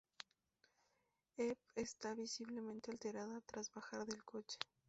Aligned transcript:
Eve 1.37 1.55
estaba 1.75 2.15
visiblemente 2.15 2.89
alterada 2.89 3.39
tras 3.41 3.69
bajar 3.71 4.03
del 4.07 4.23
coche. 4.25 4.57